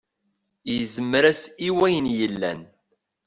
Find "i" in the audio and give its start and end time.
1.67-1.69